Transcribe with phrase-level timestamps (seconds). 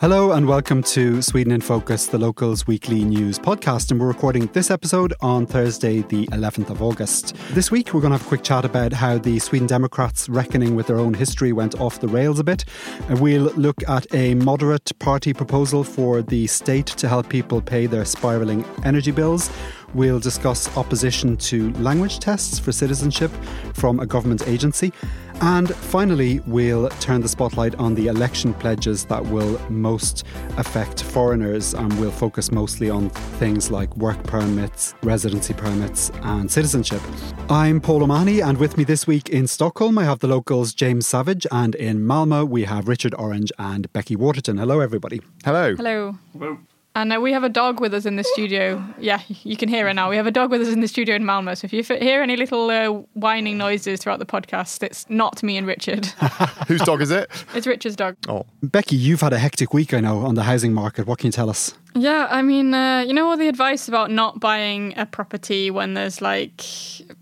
[0.00, 3.90] Hello and welcome to Sweden in Focus, the locals weekly news podcast.
[3.90, 7.36] And we're recording this episode on Thursday, the 11th of August.
[7.50, 10.74] This week, we're going to have a quick chat about how the Sweden Democrats, reckoning
[10.74, 12.64] with their own history, went off the rails a bit.
[13.10, 18.06] We'll look at a moderate party proposal for the state to help people pay their
[18.06, 19.50] spiralling energy bills.
[19.92, 23.30] We'll discuss opposition to language tests for citizenship
[23.74, 24.94] from a government agency.
[25.42, 30.24] And finally, we'll turn the spotlight on the election pledges that will most
[30.56, 31.74] affect foreigners.
[31.74, 37.00] And we'll focus mostly on things like work permits, residency permits, and citizenship.
[37.48, 41.06] I'm Paul O'Mahony, and with me this week in Stockholm, I have the locals James
[41.06, 44.58] Savage, and in Malmo, we have Richard Orange and Becky Waterton.
[44.58, 45.20] Hello, everybody.
[45.44, 45.74] Hello.
[45.74, 46.16] Hello.
[46.32, 46.58] Hello.
[47.00, 48.84] And uh, we have a dog with us in the studio.
[48.98, 50.10] Yeah, you can hear her now.
[50.10, 51.54] We have a dog with us in the studio in Malmo.
[51.54, 55.56] So if you hear any little uh, whining noises throughout the podcast, it's not me
[55.56, 56.04] and Richard.
[56.68, 57.30] Whose dog is it?
[57.54, 58.16] It's Richard's dog.
[58.28, 58.44] Oh.
[58.62, 61.06] Becky, you've had a hectic week, I know, on the housing market.
[61.06, 61.74] What can you tell us?
[61.94, 65.94] Yeah, I mean, uh, you know all the advice about not buying a property when
[65.94, 66.62] there's like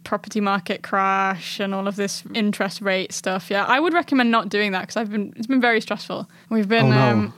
[0.03, 3.49] property market crash and all of this interest rate stuff.
[3.49, 6.29] Yeah, I would recommend not doing that because I've been it's been very stressful.
[6.51, 6.99] We've been oh, no.
[6.99, 7.35] um,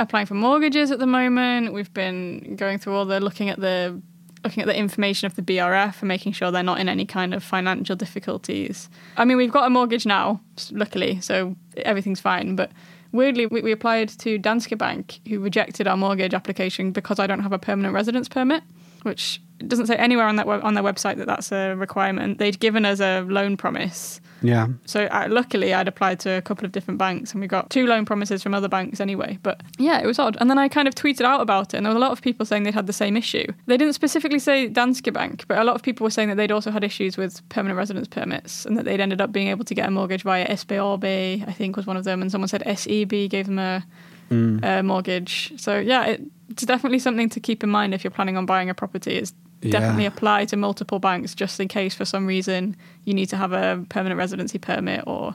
[0.00, 1.72] applying for mortgages at the moment.
[1.72, 4.00] We've been going through all the looking at the
[4.42, 7.34] looking at the information of the BRF and making sure they're not in any kind
[7.34, 8.88] of financial difficulties.
[9.18, 10.40] I mean, we've got a mortgage now,
[10.72, 12.56] luckily, so everything's fine.
[12.56, 12.70] But
[13.12, 17.40] weirdly, we, we applied to Danske Bank, who rejected our mortgage application because I don't
[17.40, 18.62] have a permanent residence permit,
[19.04, 22.38] which doesn't say anywhere on that on their website that that's a requirement.
[22.38, 24.68] They'd given us a loan promise yeah.
[24.86, 27.86] So uh, luckily, I'd applied to a couple of different banks, and we got two
[27.86, 29.38] loan promises from other banks anyway.
[29.42, 30.36] But yeah, it was odd.
[30.40, 32.22] And then I kind of tweeted out about it, and there was a lot of
[32.22, 33.46] people saying they'd had the same issue.
[33.66, 36.52] They didn't specifically say Danske Bank, but a lot of people were saying that they'd
[36.52, 39.74] also had issues with permanent residence permits, and that they'd ended up being able to
[39.74, 43.28] get a mortgage via SBAB, I think was one of them, and someone said SEB
[43.28, 43.84] gave them a,
[44.30, 44.64] mm.
[44.64, 45.52] a mortgage.
[45.56, 48.68] So yeah, it, it's definitely something to keep in mind if you're planning on buying
[48.70, 49.16] a property.
[49.16, 50.08] Is definitely Yeah.
[50.08, 53.84] apply to multiple banks just in case for some reason you need to have a
[53.90, 55.34] permanent residency permit or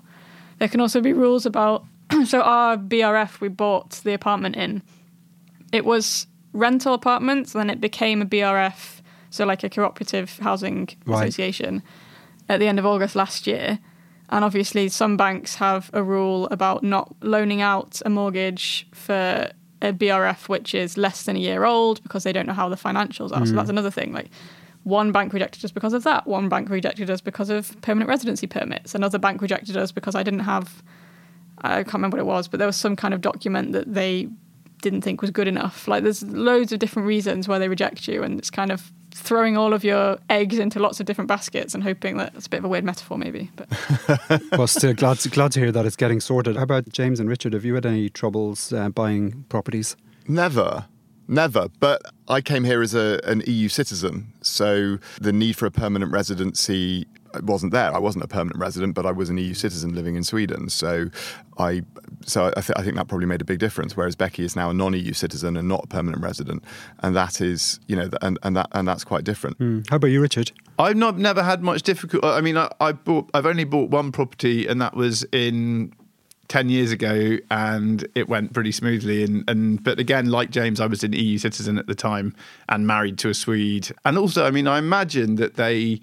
[0.58, 1.86] there can also be rules about
[2.26, 4.82] so our BRF we bought the apartment in
[5.72, 11.22] it was rental apartments then it became a BRF so like a cooperative housing Right.
[11.28, 11.84] association
[12.50, 13.78] at the end of August last year
[14.30, 19.52] and obviously some banks have a rule about not loaning out a mortgage for
[19.88, 22.76] a BRF which is less than a year old because they don't know how the
[22.76, 23.46] financials are.
[23.46, 23.56] So mm.
[23.56, 24.14] that's another thing.
[24.14, 24.30] Like
[24.84, 26.28] one bank rejected us because of that.
[26.28, 28.94] One bank rejected us because of permanent residency permits.
[28.96, 30.84] Another bank rejected us because I didn't have
[31.60, 34.28] I can't remember what it was, but there was some kind of document that they
[34.82, 35.88] didn't think was good enough.
[35.88, 39.56] Like there's loads of different reasons why they reject you and it's kind of throwing
[39.56, 42.58] all of your eggs into lots of different baskets and hoping that it's a bit
[42.58, 43.50] of a weird metaphor maybe.
[43.56, 46.58] But well, still glad to, glad to hear that it's getting sorted.
[46.58, 47.54] How about James and Richard?
[47.54, 49.96] Have you had any troubles uh, buying properties?
[50.28, 50.86] Never.
[51.28, 51.70] Never.
[51.80, 56.12] But I came here as a, an EU citizen, so the need for a permanent
[56.12, 57.08] residency
[57.44, 57.94] wasn't there.
[57.94, 60.70] I wasn't a permanent resident, but I was an EU citizen living in Sweden.
[60.70, 61.10] So
[61.58, 61.84] I,
[62.26, 63.96] so I, th- I think that probably made a big difference.
[63.96, 66.64] Whereas Becky is now a non-EU citizen and not a permanent resident,
[67.00, 69.58] and that is, you know, and, and that and that's quite different.
[69.60, 69.90] Mm.
[69.90, 70.52] How about you, Richard?
[70.78, 72.28] I've not never had much difficulty.
[72.28, 73.30] I mean, I, I bought.
[73.34, 75.94] I've only bought one property, and that was in
[76.48, 79.24] ten years ago, and it went pretty smoothly.
[79.24, 82.36] And, and but again, like James, I was an EU citizen at the time
[82.70, 83.90] and married to a Swede.
[84.04, 86.02] And also, I mean, I imagine that they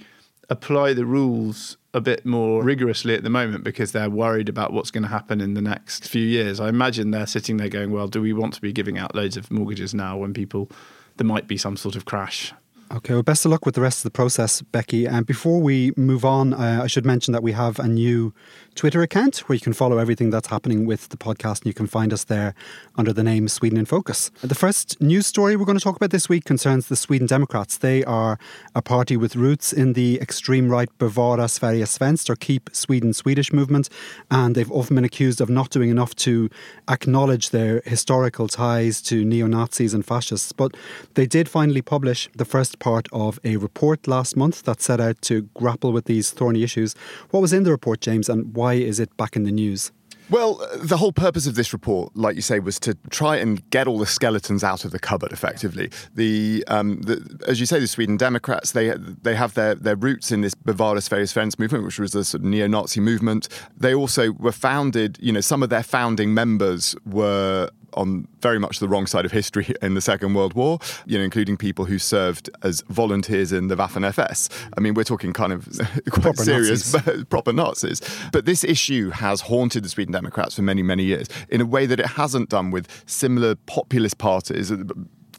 [0.52, 4.90] apply the rules a bit more rigorously at the moment because they're worried about what's
[4.90, 6.60] going to happen in the next few years.
[6.60, 9.36] I imagine they're sitting there going, "Well, do we want to be giving out loads
[9.36, 10.70] of mortgages now when people
[11.16, 12.52] there might be some sort of crash?"
[12.94, 15.06] Okay, well, best of luck with the rest of the process, Becky.
[15.06, 18.34] And before we move on, uh, I should mention that we have a new
[18.74, 21.86] Twitter account where you can follow everything that's happening with the podcast, and you can
[21.86, 22.54] find us there
[22.96, 24.30] under the name Sweden in Focus.
[24.40, 27.78] The first news story we're going to talk about this week concerns the Sweden Democrats.
[27.78, 28.38] They are
[28.74, 33.52] a party with roots in the extreme right Bevara Sverige Svenskt or Keep Sweden Swedish
[33.52, 33.88] movement,
[34.30, 36.48] and they've often been accused of not doing enough to
[36.88, 40.52] acknowledge their historical ties to neo Nazis and fascists.
[40.52, 40.76] But
[41.14, 45.20] they did finally publish the first part of a report last month that set out
[45.22, 46.94] to grapple with these thorny issues.
[47.30, 49.90] What was in the report, James, and why is it back in the news?
[50.30, 53.88] Well, the whole purpose of this report, like you say, was to try and get
[53.88, 55.32] all the skeletons out of the cupboard.
[55.32, 57.16] Effectively, the, um, the
[57.48, 58.94] as you say, the Sweden Democrats they
[59.26, 62.48] they have their, their roots in this Sverige Svenskt movement, which was a sort of
[62.48, 63.48] neo-Nazi movement.
[63.76, 65.18] They also were founded.
[65.20, 69.32] You know, some of their founding members were on very much the wrong side of
[69.32, 73.68] history in the Second World War, you know, including people who served as volunteers in
[73.68, 74.48] the Waffen SS.
[74.76, 75.66] I mean, we're talking kind of
[76.10, 77.24] quite proper serious, Nazis.
[77.30, 78.00] proper Nazis.
[78.32, 81.86] But this issue has haunted the Sweden Democrats for many, many years in a way
[81.86, 84.72] that it hasn't done with similar populist parties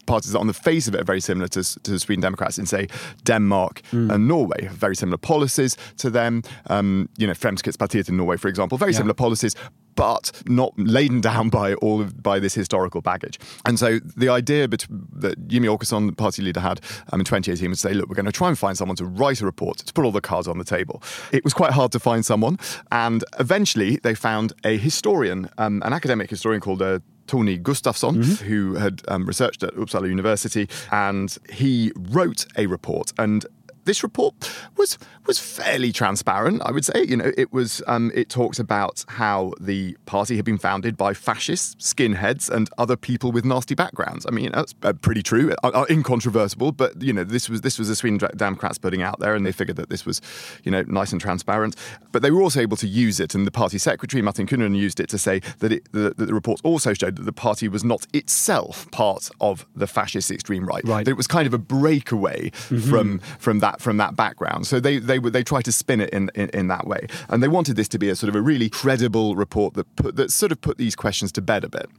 [0.06, 2.57] parties that on the face of it are very similar to, to the Sweden Democrats
[2.57, 2.88] in, say,
[3.23, 4.67] Denmark and Norway.
[4.71, 6.44] Very similar policies to them.
[6.67, 8.97] Um, you know, Fremskrittspartiet in Norway, for example, very Yeah.
[8.97, 9.56] similar policies,
[9.95, 13.40] but not laden down by all of, by this historical baggage.
[13.66, 16.80] And so the idea bet- that Jimmy Åkesson, the party leader, had
[17.12, 19.06] um, in 2018 was to say, look, we're going to try and find someone to
[19.06, 21.01] write a report, to put all the cards on the table.
[21.31, 22.57] It was quite hard to find someone,
[22.92, 28.75] and eventually they found a historian, um, an academic historian called uh, Tony Gustafsson, who
[28.75, 33.13] had um, researched at Uppsala University, and he wrote a report.
[33.18, 33.45] And
[33.86, 34.34] this report
[34.78, 37.03] was was fairly transparent, I would say.
[37.03, 41.13] You know, it was um, it talks about how the party had been founded by
[41.13, 44.25] fascists, skinheads, and other people with nasty backgrounds.
[44.25, 46.71] I mean, that's uh, pretty true, uh, uh, incontrovertible.
[46.71, 49.51] But you know, this was this was the Sweden Democrats putting out there, and they
[49.51, 50.21] figured that this was,
[50.63, 51.75] you know, nice and transparent.
[52.11, 54.99] But they were also able to use it, and the party secretary Martin Kinnunen used
[54.99, 57.83] it to say that, it, the, that the reports also showed that the party was
[57.83, 60.83] not itself part of the fascist extreme right.
[60.83, 61.05] Right.
[61.05, 64.67] That it was kind of a breakaway from from that from that background.
[64.67, 67.42] So they they would they tried to spin it in, in in that way, and
[67.42, 70.31] they wanted this to be a sort of a really credible report that put that
[70.31, 71.89] sort of put these questions to bed a bit.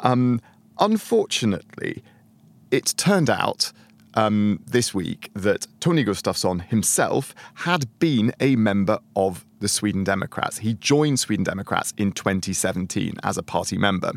[0.00, 0.40] Um,
[0.78, 2.02] unfortunately,
[2.70, 3.72] it turned out
[4.14, 10.58] um, this week that Tony Gustafsson himself had been a member of the Sweden Democrats.
[10.58, 14.12] He joined Sweden Democrats in 2017 as a party member,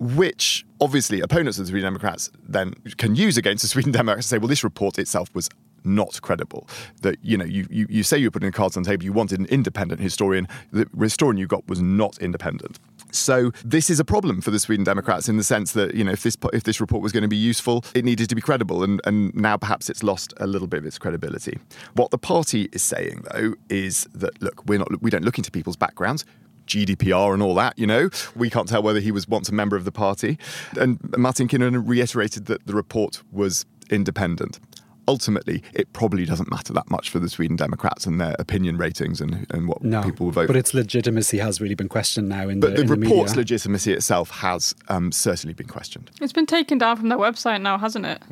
[0.00, 4.34] which obviously opponents of the Sweden Democrats then can use against the Sweden Democrats to
[4.34, 5.48] say, well, this report itself was
[5.84, 6.68] not credible.
[7.02, 9.40] That you know, you, you, you say you're putting cards on the table, you wanted
[9.40, 10.48] an independent historian.
[10.72, 12.78] The historian you got was not independent.
[13.10, 16.12] So this is a problem for the Sweden Democrats in the sense that you know
[16.12, 18.82] if this if this report was going to be useful, it needed to be credible,
[18.82, 21.58] and and now perhaps it's lost a little bit of its credibility.
[21.94, 25.50] What the party is saying though is that look, we're not we don't look into
[25.50, 26.24] people's backgrounds.
[26.66, 29.74] GDPR and all that, you know, we can't tell whether he was once a member
[29.74, 30.38] of the party.
[30.78, 34.60] And Martin Kinnunen reiterated that the report was independent.
[35.08, 39.20] Ultimately, it probably doesn't matter that much for the Sweden Democrats and their opinion ratings
[39.20, 42.48] and, and what No, people will vote but its legitimacy has really been questioned now
[42.48, 43.40] in But the, the, in report's the media.
[43.40, 46.10] legitimacy itself has um, certainly been questioned.
[46.20, 48.22] It's been taken down from their website now, hasn't it?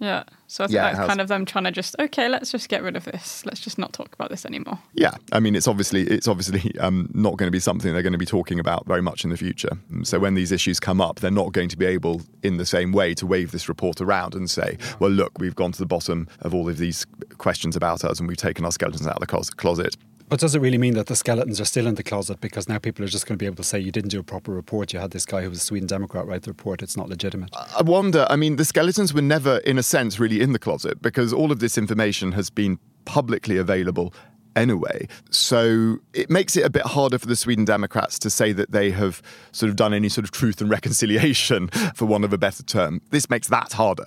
[0.00, 0.24] Yeah.
[0.46, 2.82] So I think Yeah, that's kind of them trying to just okay, let's just get
[2.82, 3.44] rid of this.
[3.46, 4.78] Let's just not talk about this anymore.
[4.92, 8.12] Yeah, I mean, it's obviously it's obviously um, not going to be something they're going
[8.12, 9.70] to be talking about very much in the future.
[10.02, 12.92] So when these issues come up, they're not going to be able, in the same
[12.92, 16.28] way, to wave this report around and say, "Well, look, we've gone to the bottom
[16.40, 17.06] of all of these
[17.38, 19.96] questions about us, and we've taken our skeletons out of the closet."
[20.28, 22.78] But does it really mean that the skeletons are still in the closet because now
[22.78, 24.92] people are just going to be able to say you didn't do a proper report?
[24.92, 26.82] You had this guy who was a Sweden Democrat write the report.
[26.82, 27.50] It's not legitimate.
[27.54, 28.26] I wonder.
[28.30, 31.52] I mean, the skeletons were never, in a sense, really in the closet because all
[31.52, 34.14] of this information has been publicly available
[34.56, 35.08] anyway.
[35.30, 38.90] So it makes it a bit harder for the Sweden Democrats to say that they
[38.90, 42.62] have sort of done any sort of truth and reconciliation, for want of a better
[42.62, 43.00] term.
[43.10, 44.06] This makes that harder.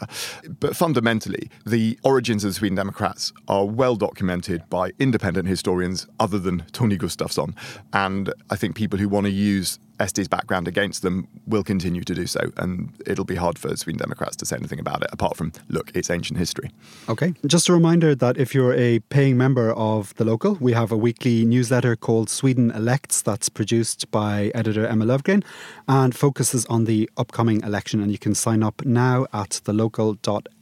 [0.60, 6.40] But fundamentally, the origins of the Sweden Democrats are well documented by independent historians other
[6.40, 7.56] than Tony Gustafsson.
[7.94, 12.14] And I think people who want to use SD's background against them will continue to
[12.14, 12.52] do so.
[12.58, 15.92] And it'll be hard for Sweden Democrats to say anything about it, apart from, look,
[15.96, 16.72] it's ancient history.
[17.10, 17.34] Okay.
[17.46, 20.98] Just a reminder that if you're a paying member of The Local, we have a
[20.98, 25.44] weekly newsletter called Sweden Elects that's produced by editor Emma Löfgren
[25.88, 28.02] and focuses on the upcoming election.
[28.02, 29.62] And you can sign up now at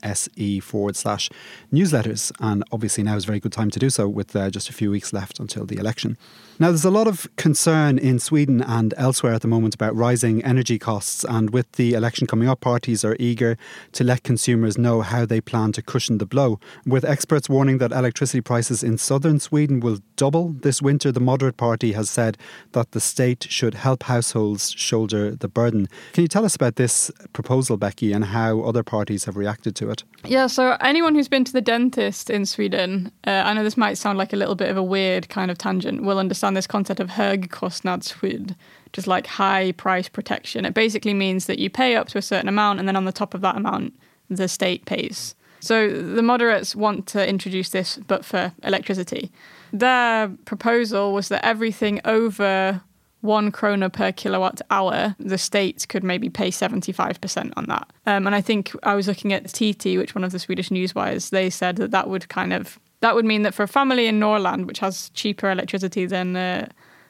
[0.06, 1.30] thelocal.se forward slash
[1.72, 2.32] newsletters.
[2.40, 4.74] And obviously, now is a very good time to do so with uh, just a
[4.74, 6.18] few weeks left until the election.
[6.58, 10.42] Now, there's a lot of concern in Sweden and elsewhere at the moment about rising
[10.46, 11.26] energy costs.
[11.26, 13.58] And with the election coming up, parties are eager
[13.92, 16.60] to let consumers know how they plan to cushion the blow.
[16.86, 21.58] With experts warning that electricity prices in southern Sweden will double this winter, the Moderate
[21.58, 22.38] Party has said
[22.72, 25.90] that the state should help households shoulder the burden.
[26.14, 29.90] Can you tell us about this proposal, Becky, and how other parties have reacted to
[29.90, 29.95] it?
[30.26, 33.98] Yeah, so anyone who's been to the dentist in Sweden, uh, I know this might
[33.98, 37.00] sound like a little bit of a weird kind of tangent, will understand this concept
[37.00, 38.56] of högkostnadsskydd,
[38.94, 40.66] just like high price protection.
[40.66, 43.12] It basically means that you pay up to a certain amount, and then on the
[43.12, 43.94] top of that amount,
[44.30, 45.36] the state pays.
[45.60, 49.32] So the moderates want to introduce this, but for electricity.
[49.74, 52.82] Their proposal was that everything over
[53.26, 57.92] one krona per kilowatt hour, the state could maybe pay 75% on that.
[58.06, 61.32] Um, and I think I was looking at TT, which one of the Swedish newswires,
[61.32, 64.20] they said that that would kind of that would mean that for a family in
[64.20, 66.68] Norrland, which has cheaper electricity than uh,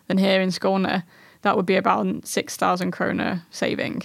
[0.07, 1.03] than here in Skåne,
[1.43, 4.03] that would be about six thousand krona saving.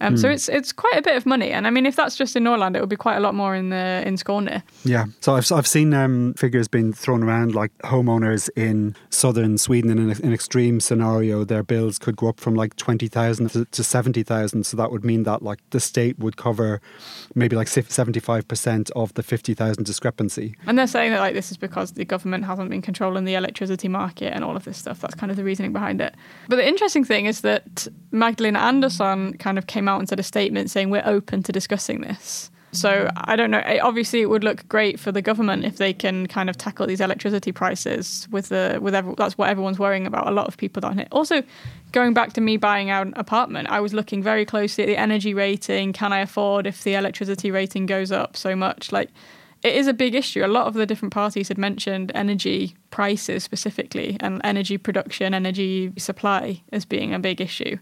[0.00, 0.18] Um, mm.
[0.18, 0.34] So hmm.
[0.34, 2.76] it's it's quite a bit of money, and I mean, if that's just in Norrland,
[2.76, 4.62] it would be quite a lot more in the in Skåne.
[4.84, 9.90] Yeah, so I've I've seen um, figures being thrown around like homeowners in southern Sweden
[9.90, 13.64] in an, an extreme scenario, their bills could go up from like twenty thousand to,
[13.66, 14.64] to seventy thousand.
[14.64, 16.80] So that would mean that like the state would cover
[17.34, 20.54] maybe like seventy five percent of the fifty thousand discrepancy.
[20.66, 23.88] And they're saying that like this is because the government hasn't been controlling the electricity
[23.88, 25.00] market and all of this stuff.
[25.00, 26.14] That's kind of the reasoning behind it.
[26.48, 30.22] But the interesting thing is that Magdalena Andersson kind of came out and said a
[30.22, 32.50] statement saying we're open to discussing this.
[32.72, 33.62] So I don't know.
[33.82, 37.00] Obviously, it would look great for the government if they can kind of tackle these
[37.00, 40.26] electricity prices with the with every, that's what everyone's worrying about.
[40.26, 40.98] A lot of people don't.
[40.98, 41.08] Hit.
[41.10, 41.42] Also,
[41.92, 44.98] going back to me buying out an apartment, I was looking very closely at the
[44.98, 45.92] energy rating.
[45.92, 48.92] Can I afford if the electricity rating goes up so much?
[48.92, 49.08] Like,
[49.62, 50.44] it is a big issue.
[50.44, 55.92] A lot of the different parties had mentioned energy prices specifically and energy production, energy
[55.96, 57.78] supply as being a big issue.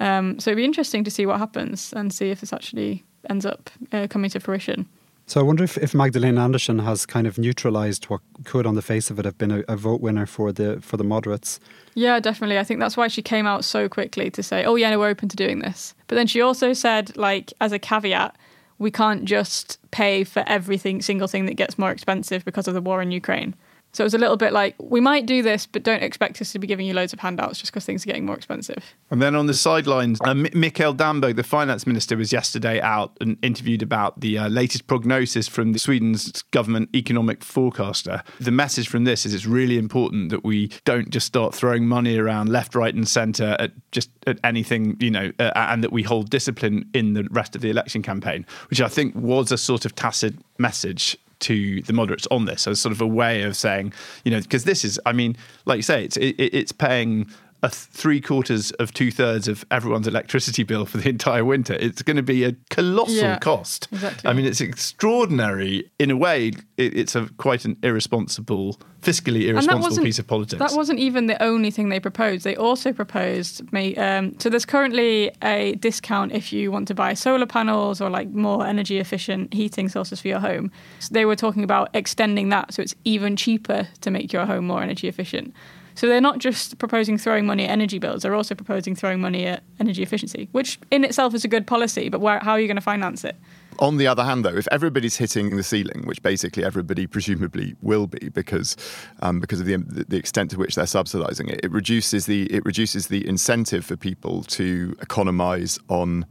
[0.00, 3.46] Um, so it'd be interesting to see what happens and see if this actually ends
[3.46, 4.88] up uh, coming to fruition.
[5.26, 8.82] So I wonder if, if Magdalena Andersson has kind of neutralised what could, on the
[8.82, 11.60] face of it, have been a, a, vote winner for the for the moderates.
[11.94, 12.58] Yeah, definitely.
[12.58, 15.08] I think that's why she came out so quickly to say, "Oh yeah, no, we're
[15.08, 18.36] open to doing this." But then she also said, like as a caveat,
[18.80, 22.80] we can't just pay for everything single thing that gets more expensive because of the
[22.80, 23.54] war in Ukraine.
[23.92, 26.52] So it was a little bit like, we might do this, but don't expect us
[26.52, 28.94] to be giving you loads of handouts just because things are getting more expensive.
[29.10, 33.82] And then on the sidelines, uh, Damberg, the finance minister, was yesterday out and interviewed
[33.82, 38.22] about the uh, latest prognosis from Sweden's government economic forecaster.
[38.38, 42.16] The message from this is it's really important that we don't just start throwing money
[42.16, 46.02] around left, right, and centre at just at anything, you know, uh, and that we
[46.02, 49.84] hold discipline in the rest of the election campaign, which I think was a sort
[49.84, 53.92] of tacit message to the moderates on this as sort of a way of saying,
[54.24, 57.28] you know, because this is, I mean, like you say, it's it, it's paying
[57.62, 61.74] a three quarters of two thirds of everyone's electricity bill for the entire winter.
[61.74, 63.88] It's going to be a colossal yeah, cost.
[63.92, 64.30] Exactly.
[64.30, 65.90] I mean, it's extraordinary.
[65.98, 70.58] In a way, it, it's a quite an irresponsible, fiscally irresponsible piece of politics.
[70.58, 72.44] That wasn't even the only thing they proposed.
[72.44, 73.62] They also proposed
[73.96, 78.28] um, so there's currently a discount if you want to buy solar panels or like
[78.30, 80.70] more energy efficient heating sources for your home.
[80.98, 84.66] So they were talking about extending that so it's even cheaper to make your home
[84.66, 85.54] more energy efficient.
[85.94, 89.46] So they're not just proposing throwing money at energy bills, they're also proposing throwing money
[89.46, 92.66] at energy efficiency, which in itself is a good policy, but where, how are you
[92.66, 93.36] going to finance it?
[93.78, 98.06] On the other hand, though, if everybody's hitting the ceiling, which basically everybody presumably will
[98.06, 98.76] be because
[99.20, 102.62] um, because of the, the extent to which they're subsidising it, it reduces the it
[102.66, 106.26] reduces the incentive for people to economise on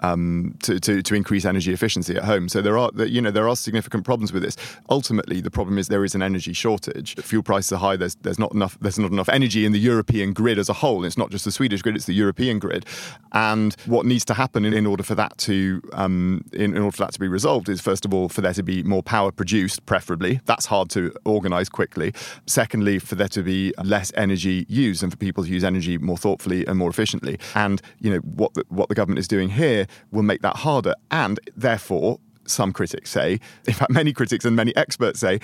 [0.00, 2.48] um, to, to, to, increase energy efficiency at home.
[2.48, 4.56] So there are, you know, there are significant problems with this.
[4.88, 7.16] Ultimately, the problem is there is an energy shortage.
[7.16, 7.96] Fuel prices are high.
[7.96, 8.78] There's, there's not enough.
[8.80, 11.04] There's not enough energy in the European grid as a whole.
[11.04, 12.86] It's not just the Swedish grid; it's the European grid.
[13.32, 16.96] And what needs to happen in, in order for that to um, in, in, order
[16.96, 19.32] for that to be resolved is first of all for there to be more power
[19.32, 20.40] produced, preferably.
[20.44, 22.14] That's hard to organise quickly.
[22.46, 26.16] Secondly, for there to be less energy used and for people to use energy more
[26.16, 27.38] thoughtfully and more efficiently.
[27.54, 30.94] And you know what the, what the government is doing here will make that harder.
[31.10, 35.40] And therefore, some critics say, in fact, many critics and many experts say,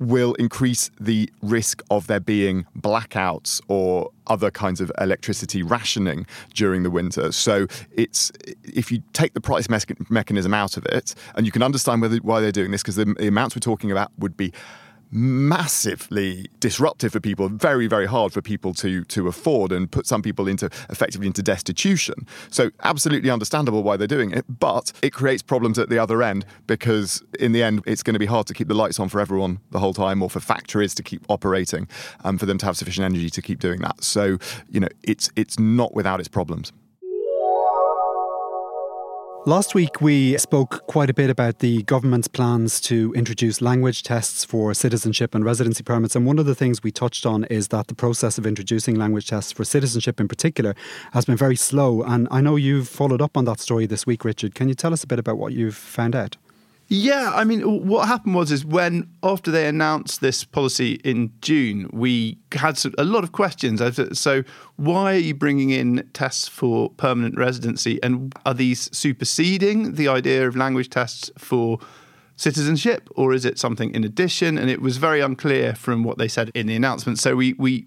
[0.00, 6.82] will increase the risk of there being blackouts or other kinds of electricity rationing during
[6.82, 7.30] the winter.
[7.30, 8.32] So it's
[8.64, 9.68] if you take the price
[10.10, 13.04] mechanism out of it, and you can understand whether, why they're doing this, because the,
[13.04, 14.52] the amounts we're talking about would be
[15.14, 20.20] massively disruptive for people, very, very hard for people to to afford and put some
[20.20, 22.26] people into effectively into destitution.
[22.50, 26.44] So absolutely understandable why they're doing it, but it creates problems at the other end
[26.66, 29.20] because in the end it's going to be hard to keep the lights on for
[29.20, 31.86] everyone the whole time or for factories to keep operating
[32.24, 34.02] and for them to have sufficient energy to keep doing that.
[34.02, 36.72] So, you know, it's it's not without its problems.
[39.46, 44.42] Last week, we spoke quite a bit about the government's plans to introduce language tests
[44.42, 46.16] for citizenship and residency permits.
[46.16, 49.26] And one of the things we touched on is that the process of introducing language
[49.26, 50.74] tests for citizenship in particular
[51.12, 52.02] has been very slow.
[52.02, 54.54] And I know you've followed up on that story this week, Richard.
[54.54, 56.38] Can you tell us a bit about what you've found out?
[56.88, 61.88] Yeah, I mean, what happened was is when after they announced this policy in June,
[61.92, 63.80] we had a lot of questions.
[64.18, 64.42] So,
[64.76, 70.46] why are you bringing in tests for permanent residency, and are these superseding the idea
[70.46, 71.78] of language tests for?
[72.36, 76.26] citizenship or is it something in addition and it was very unclear from what they
[76.26, 77.86] said in the announcement so we we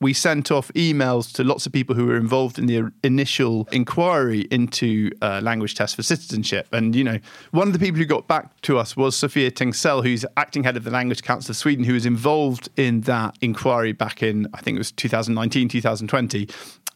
[0.00, 4.40] we sent off emails to lots of people who were involved in the initial inquiry
[4.50, 6.68] into uh, language tests for citizenship.
[6.72, 7.18] And, you know,
[7.52, 10.76] one of the people who got back to us was Sofia Tingsell, who's acting head
[10.76, 14.60] of the Language Council of Sweden, who was involved in that inquiry back in, I
[14.60, 16.48] think it was 2019, 2020.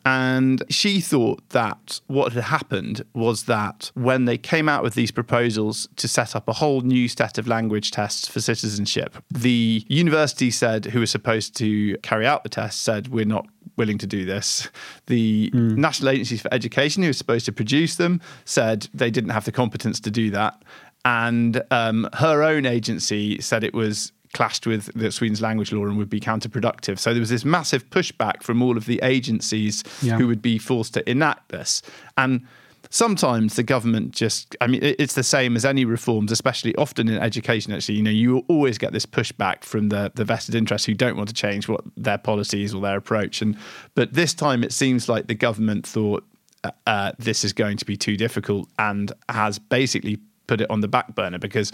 [0.07, 5.11] And she thought that what had happened was that when they came out with these
[5.11, 10.50] proposals to set up a whole new set of language tests for citizenship, the university
[10.50, 14.25] said, who was supposed to carry out the tests, said, We're not willing to do
[14.25, 14.69] this.
[15.07, 15.76] The mm.
[15.76, 19.52] National Agencies for Education, who was supposed to produce them, said they didn't have the
[19.52, 20.62] competence to do that.
[21.04, 25.96] And um, her own agency said it was clashed with the Sweden's language law and
[25.99, 26.99] would be counterproductive.
[26.99, 30.16] So there was this massive pushback from all of the agencies yeah.
[30.16, 31.82] who would be forced to enact this.
[32.16, 32.46] And
[32.88, 37.18] sometimes the government just i mean it's the same as any reforms especially often in
[37.18, 40.94] education actually you know you always get this pushback from the the vested interests who
[40.94, 43.56] don't want to change what their policies or their approach and
[43.94, 46.25] but this time it seems like the government thought
[46.64, 50.18] uh, uh this is going to be too difficult and has basically
[50.49, 51.70] put it on the back burner because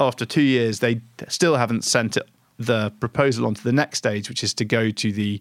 [0.00, 4.28] after two years, they still haven't sent it, the proposal on to the next stage,
[4.28, 5.40] which is to go to the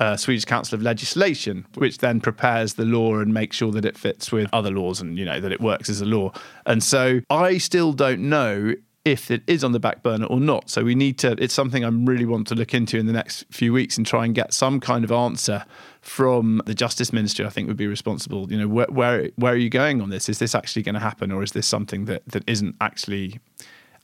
[0.00, 3.96] uh, Swedish Council of Legislation, which then prepares the law and makes sure that it
[3.96, 6.32] fits with other laws and you know that it works as a law.
[6.66, 8.74] And so I still don't know
[9.06, 10.68] if it is on the back burner or not.
[10.68, 11.36] So we need to.
[11.38, 14.24] It's something I really want to look into in the next few weeks and try
[14.24, 15.64] and get some kind of answer
[16.00, 17.46] from the Justice Ministry.
[17.46, 18.50] I think would be responsible.
[18.50, 20.28] You know, where where, where are you going on this?
[20.28, 23.38] Is this actually going to happen, or is this something that that isn't actually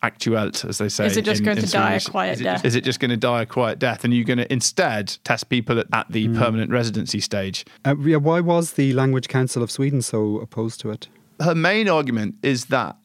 [0.02, 1.06] aktuellt, as they say.
[1.06, 2.64] Is it just in, going in to die a quiet is it, death?
[2.64, 4.04] Is it just going to die a quiet death?
[4.04, 6.38] And you're going to instead test people at, at the mm.
[6.38, 7.64] permanent residency stage?
[7.84, 11.08] Uh, yeah, why was the Language Council of Sweden so opposed to it?
[11.40, 12.96] Her main argument is that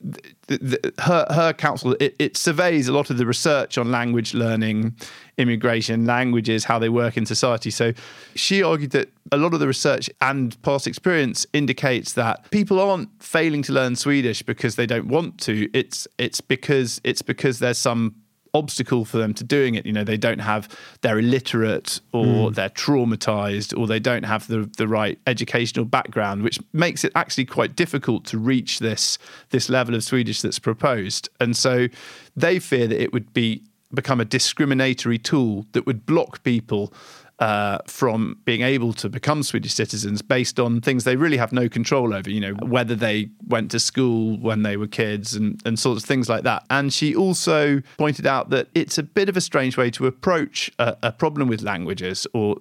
[0.00, 4.32] the, the, her her council it, it, surveys a lot of the research on language
[4.34, 4.94] learning,
[5.36, 7.70] immigration, languages, how they work in society.
[7.70, 7.92] So
[8.34, 13.10] she argued that a lot of the research and past experience indicates that people aren't
[13.22, 15.68] failing to learn Swedish because they don't want to.
[15.76, 18.14] It's it's because it's because there's some
[18.54, 19.86] obstacle for them to doing it.
[19.86, 20.68] You know, they don't have,
[21.02, 22.54] they're illiterate or mm.
[22.54, 27.46] they're traumatized or they don't have the, the right educational background, which makes it actually
[27.46, 29.18] quite difficult to reach this,
[29.50, 31.28] this level of Swedish that's proposed.
[31.40, 31.88] And so
[32.36, 36.92] they fear that it would be become a discriminatory tool that would block people
[37.40, 41.68] uh, from being able to become Swedish citizens based on things they really have no
[41.68, 45.78] control over, you know, whether they went to school when they were kids and, and
[45.78, 46.64] sorts of things like that.
[46.68, 50.70] And she also pointed out that it's a bit of a strange way to approach
[50.78, 52.58] a, a problem with languages or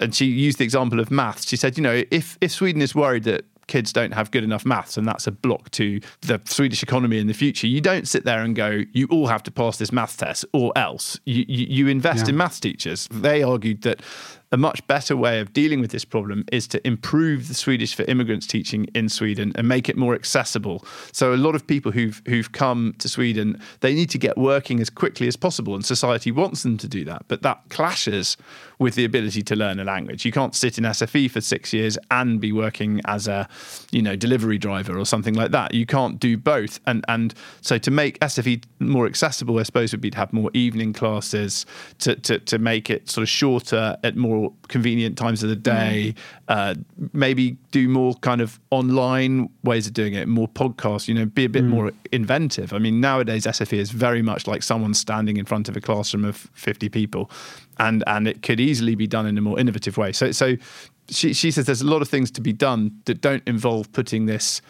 [0.00, 1.46] and she used the example of maths.
[1.46, 4.64] She said, you know, if if Sweden is worried that kids don't have good enough
[4.64, 8.24] maths and that's a block to the Swedish economy in the future, you don't sit
[8.24, 11.18] there and go, you all have to pass this maths test or else.
[11.24, 12.30] You, you, you invest yeah.
[12.30, 13.08] in maths teachers.
[13.10, 14.00] They argued that
[14.52, 18.02] a much better way of dealing with this problem is to improve the Swedish for
[18.04, 20.84] immigrants teaching in Sweden and make it more accessible.
[21.10, 24.78] So a lot of people who've who've come to Sweden, they need to get working
[24.80, 27.24] as quickly as possible, and society wants them to do that.
[27.28, 28.36] But that clashes
[28.78, 30.24] with the ability to learn a language.
[30.24, 33.48] You can't sit in SFI for six years and be working as a,
[33.92, 35.72] you know, delivery driver or something like that.
[35.72, 36.78] You can't do both.
[36.86, 40.50] And and so to make SFI more accessible, I suppose would be to have more
[40.52, 41.64] evening classes,
[42.00, 46.14] to to, to make it sort of shorter at more convenient times of the day.
[46.14, 46.16] Mm.
[46.48, 46.74] Uh,
[47.12, 51.08] maybe do more kind of online ways of doing it, more podcasts.
[51.08, 51.68] You know, be a bit mm.
[51.68, 52.72] more inventive.
[52.72, 56.24] I mean, nowadays SFI is very much like someone standing in front of a classroom
[56.24, 57.30] of fifty people,
[57.78, 60.12] and and it could easily be done in a more innovative way.
[60.12, 60.56] So so
[61.08, 64.26] she she says there's a lot of things to be done that don't involve putting
[64.26, 64.62] this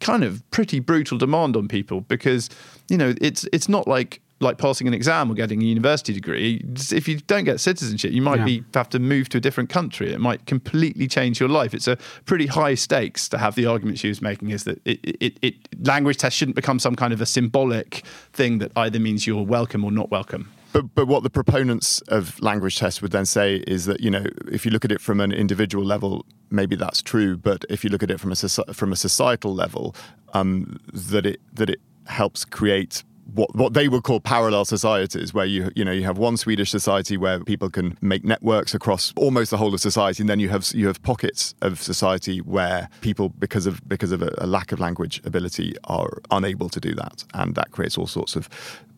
[0.00, 2.50] kind of pretty brutal demand on people because
[2.88, 6.62] you know it's it's not like like passing an exam or getting a university degree.
[6.92, 8.44] If you don't get citizenship, you might Yeah.
[8.44, 10.12] be have to move to a different country.
[10.12, 11.72] It might completely change your life.
[11.72, 11.96] It's a
[12.26, 15.86] pretty high stakes to have the argument she was making is that it, it, it
[15.86, 19.84] language tests shouldn't become some kind of a symbolic thing that either means you're welcome
[19.84, 20.52] or not welcome.
[20.72, 24.26] But, but what the proponents of language tests would then say is that you know
[24.52, 27.38] if you look at it from an individual level, maybe that's true.
[27.38, 29.94] But if you look at it from a from a societal level,
[30.34, 33.02] um, that it that it helps create
[33.34, 36.70] what what they would call parallel societies, where you you know you have one Swedish
[36.70, 40.48] society where people can make networks across almost the whole of society, and then you
[40.48, 44.72] have you have pockets of society where people because of because of a, a lack
[44.72, 48.48] of language ability are unable to do that, and that creates all sorts of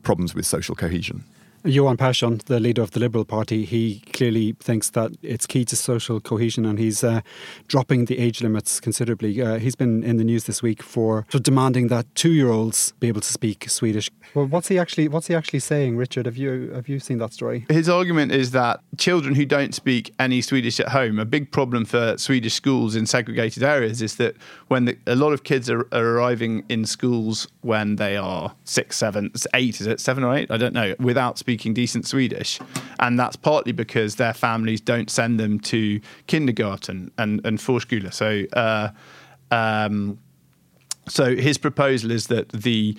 [0.03, 1.25] problems with social cohesion.
[1.65, 5.77] Johan Pehrson, the leader of the Liberal Party, he clearly thinks that it's key to
[5.77, 7.21] social cohesion and he's uh,
[7.67, 9.41] dropping the age limits considerably.
[9.41, 12.93] Uh, he's been in the news this week for, for demanding that two year olds
[13.01, 14.11] be able to speak Swedish.
[14.35, 16.27] Well, what's he actually what's he actually saying, Richard?
[16.27, 17.65] Have you have you seen that story?
[17.69, 21.85] His argument is that children who don't speak any Swedish at home, a big problem
[21.85, 24.37] for Swedish schools in segregated areas is that
[24.69, 28.97] when the, a lot of kids are, are arriving in schools when they are six,
[28.97, 30.51] seven, eight, is it seven or eight?
[30.51, 32.61] I don't know, without speaking decent Swedish.
[33.01, 38.13] And that's partly because their families don't send them to kindergarten and, and förskola.
[38.13, 38.91] So, uh,
[39.51, 40.19] um,
[41.09, 42.99] so his proposal is that the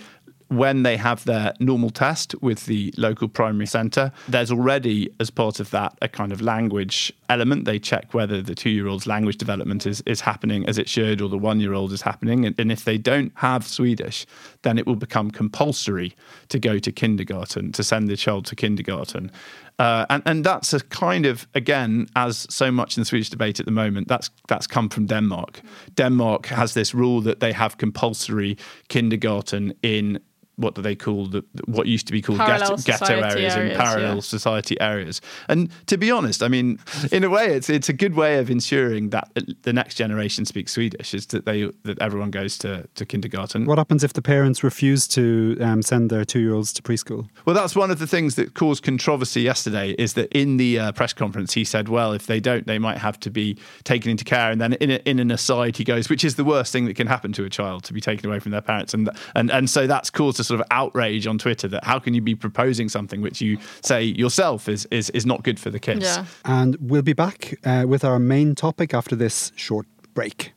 [0.50, 5.60] when they have their normal test with the local primary centre, there's already, as part
[5.60, 7.66] of that, a kind of language element.
[7.66, 11.22] They check whether the two year old's language development is, is happening as it should
[11.22, 12.46] or the one year old is happening.
[12.46, 14.26] And, and if they don't have Swedish,
[14.64, 16.16] then it will become compulsory
[16.50, 19.32] to go to kindergarten, to send the child to kindergarten.
[19.78, 23.60] Uh, and, and that's a kind of, again, as so much in the Swedish debate
[23.60, 25.62] at the moment, that's, that's come from Denmark.
[25.94, 28.58] Denmark has this rule that they have compulsory
[28.90, 30.20] kindergarten in
[30.60, 33.74] what do they call the what used to be called ghetto, ghetto areas, areas, and
[33.74, 34.22] parallel yeah.
[34.22, 35.22] society areas.
[35.48, 36.80] And to be honest, I mean,
[37.12, 39.30] in a way, it's it's a good way of ensuring that
[39.64, 41.14] the next generation speaks Swedish.
[41.14, 43.66] Is that they that everyone goes to, to kindergarten.
[43.66, 47.28] What happens if the parents refuse to um, send their two year olds to preschool?
[47.46, 49.92] Well, that's one of the things that caused controversy yesterday.
[49.98, 52.98] Is that in the uh, press conference he said, well, if they don't, they might
[52.98, 54.52] have to be taken into care.
[54.52, 56.96] And then in, a, in an aside, he goes, which is the worst thing that
[56.96, 58.94] can happen to a child to be taken away from their parents.
[58.94, 62.14] And and and so that's caused a sort of outrage on Twitter that how can
[62.14, 65.80] you be proposing something which you say yourself is is, is not good for the
[65.80, 66.04] kids.
[66.04, 66.26] Yeah.
[66.44, 70.54] And we'll be back uh, with our main topic after this short break.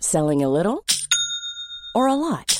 [0.00, 0.84] Selling a little
[1.94, 2.59] or a lot?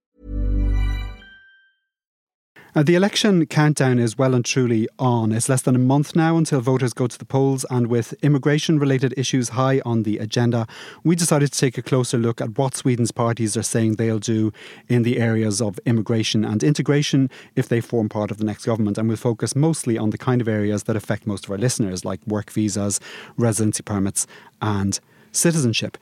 [2.73, 5.33] Uh, the election countdown is well and truly on.
[5.33, 8.79] It's less than a month now until voters go to the polls, and with immigration
[8.79, 10.65] related issues high on the agenda,
[11.03, 14.53] we decided to take a closer look at what Sweden's parties are saying they'll do
[14.87, 18.97] in the areas of immigration and integration if they form part of the next government.
[18.97, 22.05] And we'll focus mostly on the kind of areas that affect most of our listeners,
[22.05, 23.01] like work visas,
[23.35, 24.27] residency permits,
[24.61, 24.97] and
[25.33, 25.97] citizenship.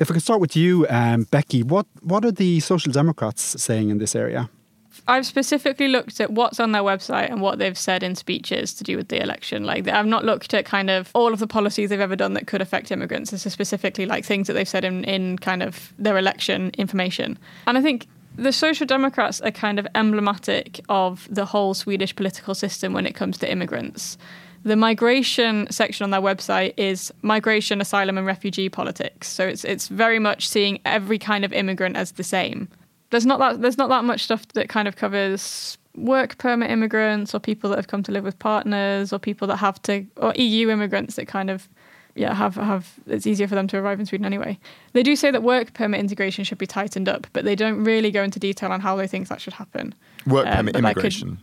[0.00, 3.90] If I could start with you, um, Becky, what, what are the Social Democrats saying
[3.90, 4.48] in this area?
[5.06, 8.84] I've specifically looked at what's on their website and what they've said in speeches to
[8.84, 9.64] do with the election.
[9.64, 12.46] Like I've not looked at kind of all of the policies they've ever done that
[12.46, 13.30] could affect immigrants.
[13.30, 17.38] This is specifically like things that they've said in, in kind of their election information.
[17.66, 22.54] And I think the Social Democrats are kind of emblematic of the whole Swedish political
[22.54, 24.16] system when it comes to immigrants.
[24.64, 29.28] The migration section on their website is migration, asylum, and refugee politics.
[29.28, 32.68] So it's it's very much seeing every kind of immigrant as the same
[33.14, 37.32] there's not that there's not that much stuff that kind of covers work permit immigrants
[37.34, 40.32] or people that have come to live with partners or people that have to or
[40.34, 41.68] EU immigrants that kind of
[42.16, 44.58] yeah have have it's easier for them to arrive in Sweden anyway.
[44.92, 48.10] They do say that work permit integration should be tightened up, but they don't really
[48.10, 49.94] go into detail on how they think that should happen.
[50.26, 51.38] Work Um, permit that could- immigration.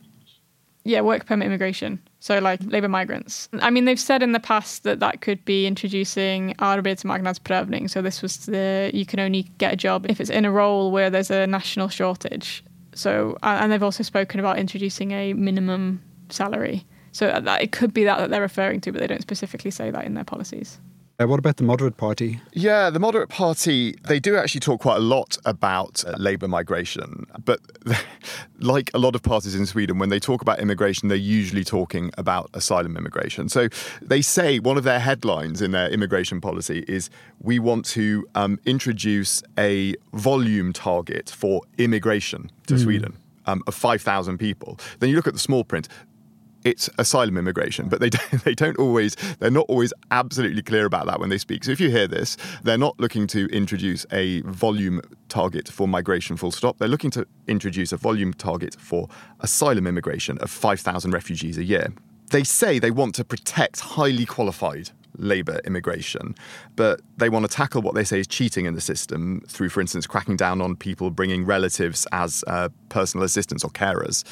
[0.84, 2.02] Yeah, work permit immigration.
[2.20, 2.72] So, like mm.
[2.72, 3.50] labour migrants.
[3.60, 7.90] I mean, they've said in the past that that could be introducing arbetsmarknadsprövning.
[7.90, 10.92] So, this was the you can only get a job if it's in a role
[10.92, 12.64] where there's a national shortage.
[12.94, 16.86] So, and they've also spoken about introducing a minimum salary.
[17.12, 19.72] So, uh, that, it could be that that they're referring to, but they don't specifically
[19.72, 20.80] say that in their policies.
[21.22, 22.40] Uh, what about the moderate party?
[22.54, 27.28] Yeah, the moderate party, they do actually talk quite a lot about uh, labour migration.
[27.44, 27.60] But
[28.60, 32.12] like a lot of parties in Sweden, when they talk about immigration, they're usually talking
[32.18, 33.50] about asylum immigration.
[33.50, 33.68] So
[34.02, 38.60] they say one of their headlines in their immigration policy is we want to um,
[38.66, 43.16] introduce a volume target for immigration to Sweden.
[43.48, 44.80] Um, of 5,000 people.
[45.00, 45.88] Then you look at the small print,
[46.64, 51.06] it's asylum immigration, but they don't, they don't always they're not always absolutely clear about
[51.08, 51.64] that when they speak.
[51.64, 56.38] So if you hear this, they're not looking to introduce a volume target for migration
[56.38, 56.78] full stop.
[56.78, 59.08] They're looking to introduce a volume target for
[59.40, 61.94] asylum immigration of 5,000 refugees a year.
[62.30, 66.36] They say they want to protect highly qualified labour immigration,
[66.76, 69.80] but they want to tackle what they say is cheating in the system through, for
[69.82, 74.28] instance, cracking down on people bringing relatives as uh, personal assistants or carers,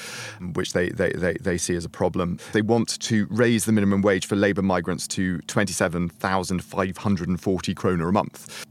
[0.55, 2.37] which they, they, they, they see as a problem.
[2.51, 8.65] They want to raise the minimum wage for labour migrants to 27,540 kroner a month.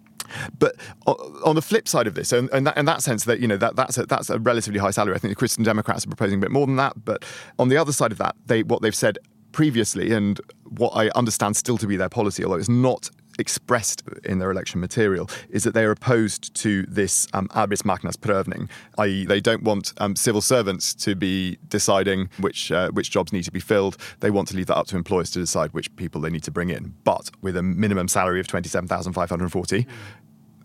[0.59, 0.77] But
[1.07, 3.77] on the flip side of this, and, that, in that sense, that you know that
[3.77, 5.15] that's a, that's a relatively high salary.
[5.15, 7.05] I think the Christian Democrats are proposing a bit more than that.
[7.05, 7.25] But
[7.59, 9.19] on the other side of that, they what they've said
[9.59, 10.41] previously, and
[10.79, 14.81] what I understand still to be their policy, although it's not expressed in their election
[14.81, 18.69] material, is that they are opposed to this um, arbetsmarknadsprövning,
[18.99, 23.43] i.e., they don't want um, civil servants to be deciding which uh, which jobs need
[23.43, 23.97] to be filled.
[24.21, 26.53] They want to leave that up to employers to decide which people they need to
[26.53, 29.89] bring in, but with a minimum salary of twenty seven thousand five hundred forty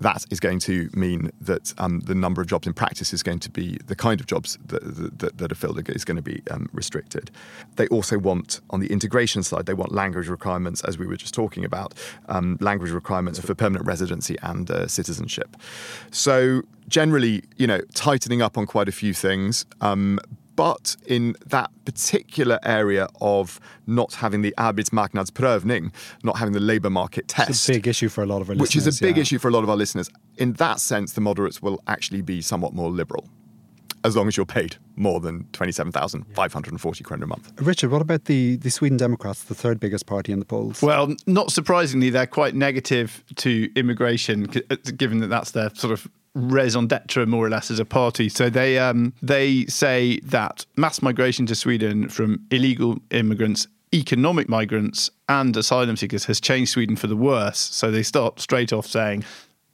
[0.04, 3.40] that is going to mean that um, the number of jobs in practice is going
[3.40, 4.84] to be the kind of jobs that,
[5.20, 7.32] that, that are filled is going to be um, restricted.
[7.76, 11.34] They also want, on the integration side, they want language requirements, as we were just
[11.34, 11.94] talking about,
[12.30, 15.58] um, language requirements for permanent residency and uh, citizenship.
[16.12, 19.66] So generally, you know, tightening up on quite a few things.
[20.56, 25.92] But in that particular area of not having the arbetsmarknadsprövning,
[26.24, 28.56] not having the labour market test, It's a big issue for a lot of our
[28.56, 29.22] which is a big yeah.
[29.22, 30.10] issue for a lot of our listeners.
[30.38, 33.28] In that sense, the moderates will actually be somewhat more liberal,
[34.04, 37.52] as long as you're paid more than 27,540 kroner a month.
[37.60, 40.82] Richard, what about the, the Sweden Democrats, the third biggest party in the polls?
[40.82, 46.08] Well, not surprisingly, they're quite negative to immigration, uh, given that that's their sort of
[46.36, 48.30] raison d'etre, more or less, as a party.
[48.30, 55.12] So they um, they say that mass migration to Sweden from illegal immigrants, economic migrants,
[55.30, 57.60] and asylum seekers has changed Sweden for the worse.
[57.60, 59.24] So they start straight off saying.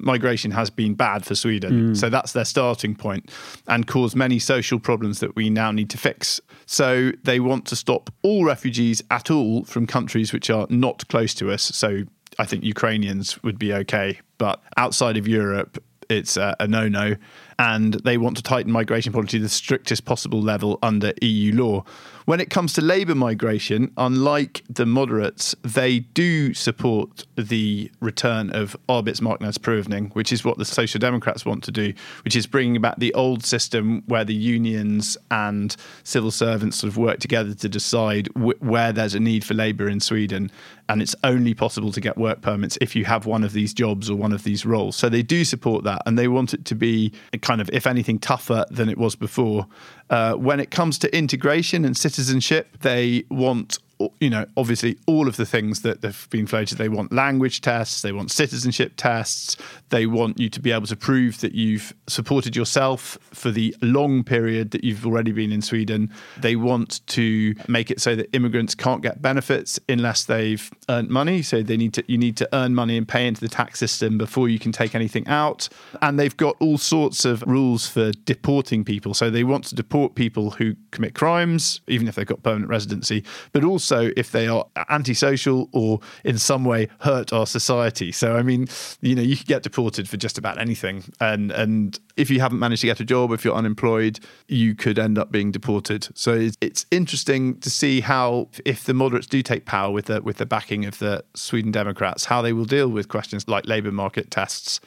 [0.01, 1.93] Migration has been bad for Sweden.
[1.93, 3.29] So that's their starting point
[3.67, 6.39] and caused many social problems that we now need to fix.
[6.65, 11.33] So they want to stop all refugees at all from countries which are not close
[11.33, 11.63] to us.
[11.63, 12.03] So
[12.37, 16.87] I think Ukrainians would be okay, but outside of Europe, it's uh, a, a no
[16.87, 17.15] no.
[17.59, 21.83] And they want to tighten migration policy to the strictest possible level under EU law.
[22.29, 28.77] When it comes to labour migration, unlike the moderates, they do support the return of
[28.87, 31.91] Arbetsmarknadsprövning, which is what the Social Democrats want to do,
[32.23, 36.97] which is bringing back the old system where the unions and civil servants sort of
[36.97, 40.51] work together to decide wh- where there's a need for labour in Sweden.
[40.87, 44.07] And it's only possible to get work permits if you have one of these jobs
[44.07, 44.95] or one of these roles.
[44.95, 47.11] So they do support that, and they want it to be
[47.49, 49.65] kind of, if anything, tougher than it was before.
[50.11, 53.79] Uh, when it comes to integration and citizenship, they want
[54.19, 56.77] you know, obviously all of the things that have been floated.
[56.77, 59.57] They want language tests, they want citizenship tests,
[59.89, 64.23] they want you to be able to prove that you've supported yourself for the long
[64.23, 66.13] period that you've already been in Sweden.
[66.37, 71.41] They want to make it so that immigrants can't get benefits unless they've earned money.
[71.41, 74.17] So they need to you need to earn money and pay into the tax system
[74.17, 75.67] before you can take anything out.
[76.01, 79.13] And they've got all sorts of rules for deporting people.
[79.13, 83.25] So they want to deport people who commit crimes, even if they've got permanent residency,
[83.51, 88.11] but also if they are antisocial or in some way hurt our society.
[88.11, 88.67] So I mean,
[89.01, 91.03] you know, you could get deported for just about anything.
[91.19, 94.99] And and if you haven't managed to get a job, if you're unemployed, you could
[94.99, 96.09] end up being deported.
[96.15, 100.21] So it's, it's interesting to see how if the moderates do take power with the
[100.21, 103.91] with the backing of the Sweden Democrats, how they will deal with questions like labour
[103.91, 104.79] market tests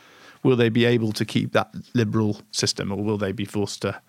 [0.42, 4.00] will they be able to keep that liberal system, or will they be forced to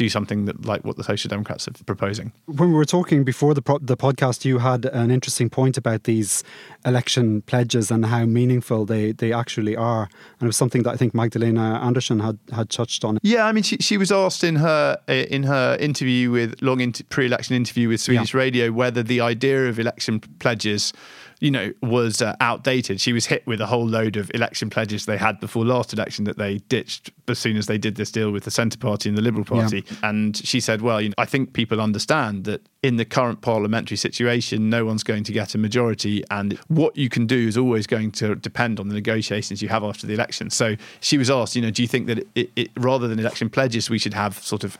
[0.00, 2.32] do something that like what the Social Democrats are proposing.
[2.46, 6.04] When we were talking before the pro- the podcast, you had an interesting point about
[6.04, 6.42] these
[6.86, 10.96] election pledges and how meaningful they, they actually are, and it was something that I
[10.96, 13.18] think Magdalena Andersson had, had touched on.
[13.22, 17.04] Yeah, I mean, she, she was asked in her in her interview with long inter-
[17.10, 18.40] pre-election interview with Swedish yeah.
[18.40, 20.94] Radio whether the idea of election pledges
[21.40, 23.00] you know, was uh, outdated.
[23.00, 26.24] She was hit with a whole load of election pledges they had before last election
[26.26, 29.16] that they ditched as soon as they did this deal with the Centre Party and
[29.16, 29.84] the Liberal Party.
[29.86, 30.10] Yeah.
[30.10, 33.96] And she said, well, you know, I think people understand that in the current parliamentary
[33.96, 36.22] situation, no one's going to get a majority.
[36.30, 39.82] And what you can do is always going to depend on the negotiations you have
[39.82, 40.50] after the election.
[40.50, 43.48] So she was asked, you know, do you think that it, it, rather than election
[43.48, 44.78] pledges, we should have sort of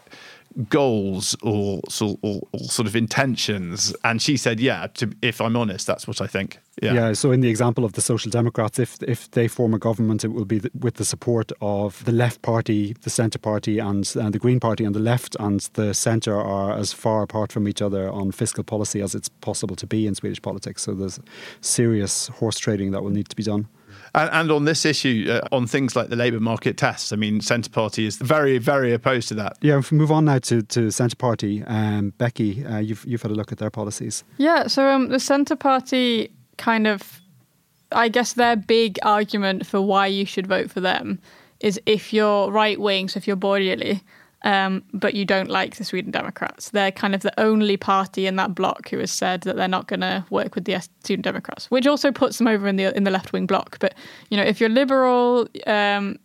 [0.68, 3.94] goals or, or, or, sort of intentions?
[4.04, 6.58] And she said, yeah, to, if I'm honest, that's what I think.
[6.82, 6.94] Yeah.
[6.94, 7.12] yeah.
[7.12, 10.28] So in the example of the Social Democrats, if if they form a government, it
[10.28, 14.38] will be with the support of the Left Party, the Centre Party, and, and the
[14.38, 18.10] Green Party on the left, and the centre are as far apart from each other
[18.10, 20.82] on fiscal policy as it's possible to be in Swedish politics.
[20.82, 21.20] So there's
[21.60, 23.68] serious horse trading that will need to be done.
[24.14, 27.40] And, and on this issue, uh, on things like the labour market tests, I mean,
[27.40, 29.56] Centre Party is very, very opposed to that.
[29.60, 33.22] Yeah, if we move on now to, to Centre Party, um, Becky, uh, you've, you've
[33.22, 34.24] had a look at their policies.
[34.38, 37.20] Yeah, so um, the Centre Party kind of,
[37.92, 41.18] I guess their big argument for why you should vote for them
[41.60, 44.00] is if you're right wing, so if you're borgerly,
[44.42, 46.70] um, but you don't like the Sweden Democrats.
[46.70, 49.86] They're kind of the only party in that bloc who has said that they're not
[49.86, 53.04] going to work with the Sweden Democrats, which also puts them over in the in
[53.04, 53.78] the left wing bloc.
[53.80, 53.94] But
[54.30, 56.18] you know, if you're liberal, um,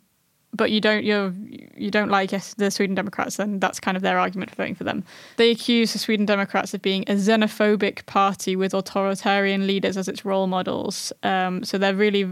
[0.55, 1.33] but you don't you
[1.75, 4.83] you don't like the Sweden Democrats, then that's kind of their argument for voting for
[4.83, 5.03] them.
[5.37, 10.25] They accuse the Sweden Democrats of being a xenophobic party with authoritarian leaders as its
[10.25, 11.11] role models.
[11.23, 12.29] Um, so they're really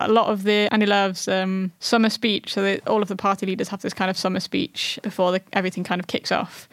[0.00, 2.54] a lot of the Annie Lööf's um, summer speech.
[2.54, 5.42] So they, all of the party leaders have this kind of summer speech before the,
[5.52, 6.68] everything kind of kicks off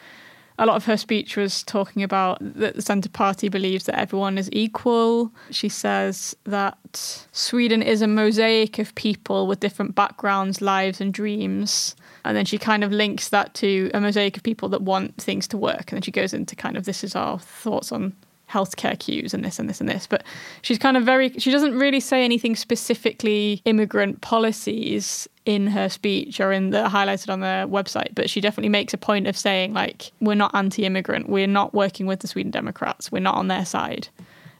[0.58, 4.38] a lot of her speech was talking about that the Centre Party believes that everyone
[4.38, 5.30] is equal.
[5.50, 11.94] She says that Sweden is a mosaic of people with different backgrounds, lives, and dreams.
[12.24, 15.46] And then she kind of links that to a mosaic of people that want things
[15.48, 15.90] to work.
[15.92, 18.14] And then she goes into kind of this is our thoughts on
[18.50, 20.06] healthcare queues and this and this and this.
[20.06, 20.24] But
[20.62, 26.40] she's kind of very, she doesn't really say anything specifically immigrant policies in her speech
[26.40, 29.72] or in the highlighted on the website, but she definitely makes a point of saying,
[29.72, 33.46] like, we're not anti immigrant, we're not working with the Sweden Democrats, we're not on
[33.46, 34.08] their side,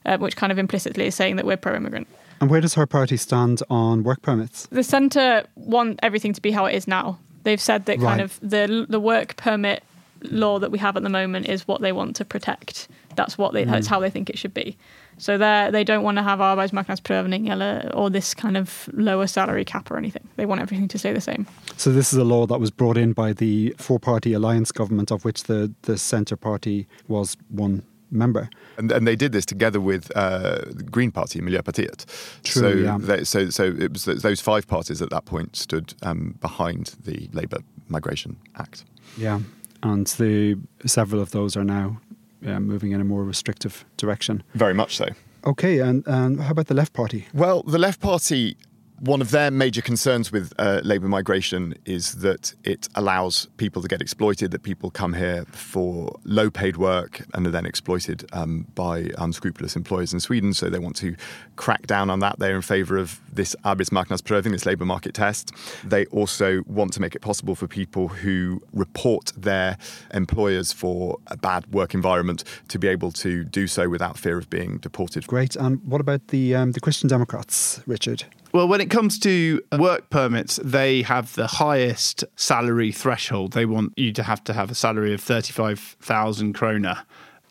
[0.07, 2.07] uh, which kind of implicitly is saying that we're pro immigrant.
[2.41, 4.67] And where does her party stand on work permits?
[4.71, 7.19] The centre want everything to be how it is now.
[7.43, 8.09] They've said that right.
[8.09, 9.83] kind of the the work permit
[10.23, 12.89] law that we have at the moment is what they want to protect.
[13.17, 13.65] That's what they.
[13.65, 13.71] Mm.
[13.71, 14.77] That's how they think it should be.
[15.19, 19.65] So they they don't want to have arbetsmarknadsprövning eller, or this kind of lower salary
[19.65, 20.29] cap or anything.
[20.37, 21.47] They want everything to stay the same.
[21.77, 25.25] So this is a law that was brought in by the four-party alliance government, of
[25.25, 28.49] which the the Centre Party was one member.
[28.79, 32.05] And, and they did this together with uh, the Green Party, Miljöpartiet.
[32.45, 32.99] True, so, yeah.
[33.01, 37.29] they, so, so it was those five parties at that point stood um, behind the
[37.33, 38.85] Labour Migration Act.
[39.17, 39.41] Yeah,
[39.83, 42.01] and the several of those are now
[42.47, 44.43] uh, moving in a more restrictive direction.
[44.55, 45.07] Very much so.
[45.45, 47.27] Okay, and, and how about the Left Party?
[47.33, 48.57] Well, the Left Party
[49.01, 53.89] one of their major concerns with uh, labour migration is that it allows people to
[53.89, 58.67] get exploited, that people come here for low paid work and are then exploited um,
[58.75, 60.55] by unscrupulous employers in Sweden.
[60.55, 61.15] So they want to
[61.57, 62.39] crack down on that.
[62.39, 65.53] They're in favour of this Arbetsmarknadsprövning, this labour market test.
[65.85, 69.77] They also want to make it possible for people who report their
[70.15, 74.49] employers for a bad work environment to be able to do so without fear of
[74.49, 75.27] being deported.
[75.27, 75.55] Great.
[75.57, 78.25] And what about the um, the Christian Democrats, Richard?
[78.53, 83.53] Well, when it comes to work permits, they have the highest salary threshold.
[83.53, 87.03] They want you to have to have a salary of 35,000 krona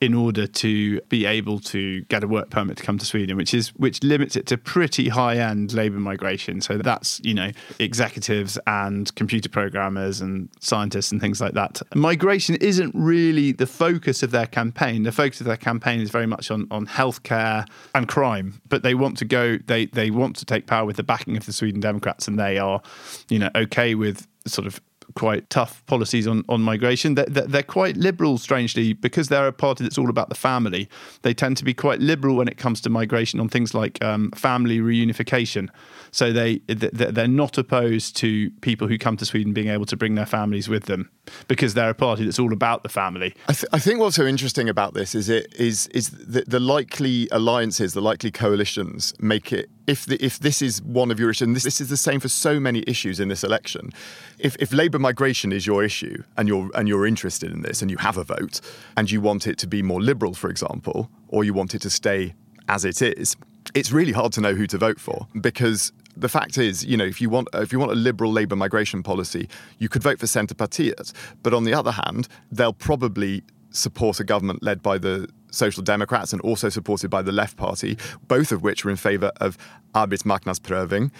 [0.01, 3.53] in order to be able to get a work permit to come to Sweden, which
[3.53, 6.61] is which limits it to pretty high end labour migration.
[6.61, 11.81] So that's you know executives and computer programmers and scientists and things like that.
[11.93, 15.03] Migration isn't really the focus of their campaign.
[15.03, 18.61] The focus of their campaign is very much on on healthcare and crime.
[18.67, 19.57] But they want to go.
[19.57, 22.57] They they want to take power with the backing of the Sweden Democrats, and they
[22.57, 22.81] are
[23.29, 24.79] you know okay with sort of
[25.13, 27.15] quite tough policies on, on migration.
[27.15, 30.89] They're, they're, quite liberal, strangely, because they're a party that's all about the family.
[31.21, 34.31] They tend to be quite liberal when it comes to migration on things like um,
[34.31, 35.69] family reunification.
[36.11, 40.15] So they they're not opposed to people who come to Sweden being able to bring
[40.15, 41.09] their families with them.
[41.47, 43.33] Because they're a party that's all about the family.
[43.47, 46.59] I, th- I think what's so interesting about this is it is is the, the
[46.59, 49.69] likely alliances, the likely coalitions make it.
[49.87, 52.19] If the, if this is one of your issues, and this, this is the same
[52.19, 53.91] for so many issues in this election.
[54.39, 57.91] If if Labour migration is your issue and you're and you're interested in this and
[57.91, 58.61] you have a vote
[58.97, 61.89] and you want it to be more liberal, for example, or you want it to
[61.89, 62.33] stay
[62.67, 63.35] as it is,
[63.73, 67.05] it's really hard to know who to vote for because the fact is, you know,
[67.05, 69.47] if you want if you want a liberal Labour migration policy,
[69.79, 71.11] you could vote for centre Centerpartiet.
[71.43, 76.33] But on the other hand, they'll probably support a government led by the Social Democrats
[76.33, 77.97] and also supported by the Left Party,
[78.27, 79.57] both of which are in favour of
[79.93, 81.11] arbetsmarknadsprövning.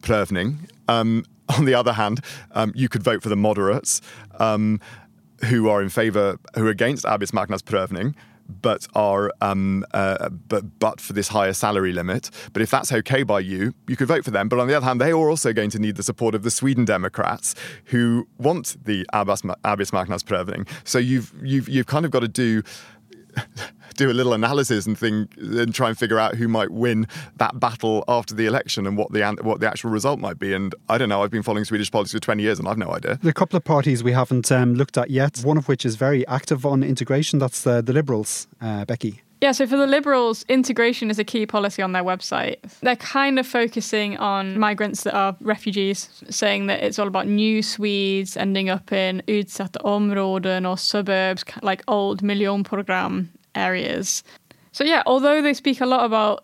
[0.00, 0.68] Prövning.
[0.88, 2.20] Um, on the other hand,
[2.52, 4.00] um, you could vote for the moderates,
[4.38, 4.80] um,
[5.44, 8.14] who are in favour, who are against arbetsmarknadsprövning
[8.48, 12.30] but are um, uh, but but for this higher salary limit.
[12.52, 14.48] But if that's okay by you, you could vote for them.
[14.48, 16.50] But on the other hand, they are also going to need the support of the
[16.50, 17.54] Sweden Democrats,
[17.86, 20.68] who want the arbetsmarknadsprövning.
[20.84, 22.62] So you've you've you've kind of got to do
[23.96, 27.06] do a little analysis and think and try and figure out who might win
[27.36, 30.52] that battle after the election and what the what the actual result might be.
[30.52, 31.22] And I don't know.
[31.22, 33.18] I've been following Swedish politics for twenty years and I've no idea.
[33.22, 35.38] There are a couple of parties we haven't um, looked at yet.
[35.38, 37.38] One of which is very active on integration.
[37.38, 38.46] That's the, the Liberals.
[38.60, 39.22] Uh, Becky.
[39.46, 42.56] Yeah, so for the Liberals, integration is a key policy on their website.
[42.80, 47.62] They're kind of focusing on migrants that are refugees, saying that it's all about new
[47.62, 54.24] Swedes ending up in utsatta områden or suburbs, like old miljonprogram areas.
[54.72, 56.42] So, yeah, although they speak a lot about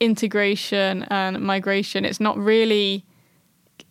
[0.00, 3.04] integration and migration, it's not really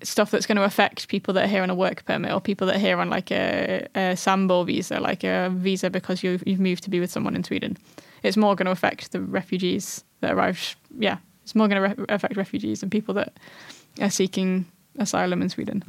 [0.01, 2.65] stuff that's going to affect people that are here on a work permit or people
[2.65, 6.59] that are here on like a, a sambo visa, like a visa because you've, you've
[6.59, 7.77] moved to be with someone in Sweden.
[8.23, 10.75] It's more going to affect the refugees that arrive.
[10.97, 13.33] Yeah, it's more going to re- affect refugees and people that
[14.01, 14.65] are seeking
[14.97, 15.83] asylum in Sweden.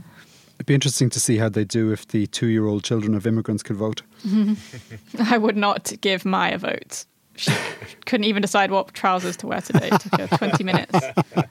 [0.57, 3.27] It'd be interesting to see how they do if the two year old children of
[3.27, 4.03] immigrants could vote.
[5.19, 7.05] I would not give Maya a vote.
[7.37, 7.53] She
[8.07, 9.89] couldn't even decide what trousers to wear today.
[9.91, 10.95] It took her 20 minutes.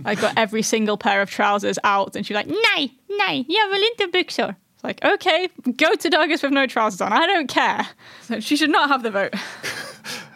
[0.05, 3.83] I got every single pair of trousers out, and she's like, Nej, nej, jag vill
[3.83, 4.55] inte byxor.
[4.75, 7.11] It's like, okay, go to dagis with no trousers on.
[7.11, 7.85] I don't care.
[8.21, 9.33] So she should not have the vote.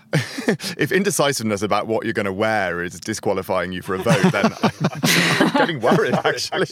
[0.77, 4.53] if indecisiveness about what you're going to wear is disqualifying you for a vote, then
[4.63, 6.13] I'm, getting worried.
[6.13, 6.67] Actually,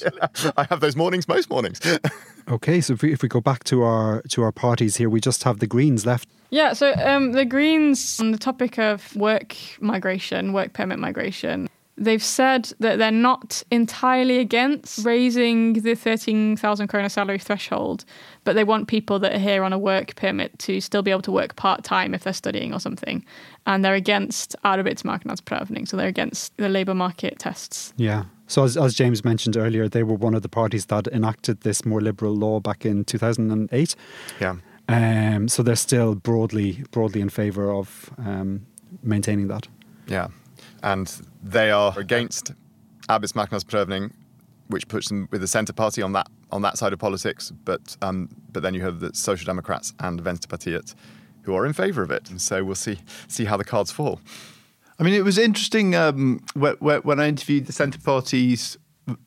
[0.58, 1.82] I have those mornings most mornings.
[2.50, 5.20] okay, so if we, if we go back to our to our parties here, we
[5.20, 6.30] just have the Greens left.
[6.50, 11.68] Yeah, so um, the Greens on the topic of work migration, work permit migration.
[11.98, 18.04] They've said that they're not entirely against raising the 13,000 krona salary threshold,
[18.44, 21.22] but they want people that are here on a work permit to still be able
[21.22, 23.24] to work part time if they're studying or something.
[23.66, 27.94] And they're against arbetsmarknadsprövning, so they're against the labour market tests.
[27.96, 28.26] Yeah.
[28.48, 31.86] So, as, as James mentioned earlier, they were one of the parties that enacted this
[31.86, 33.96] more liberal law back in 2008.
[34.42, 34.56] Yeah.
[34.88, 38.68] Um, so they're still broadly broadly in favour of um,
[39.02, 39.68] maintaining that.
[40.08, 40.28] Yeah
[40.86, 42.54] and they are against
[43.10, 44.12] arbetsmarknadsprövning,
[44.68, 47.52] which puts them with the centre party on that on that side of politics.
[47.66, 50.96] But um, but then you have the Social Democrats and Vänsterpartiet,
[51.42, 52.30] who are in favour of it.
[52.30, 54.22] And so we'll see see how the cards fall.
[54.98, 58.78] I mean, it was interesting um, when I interviewed the Centre Party's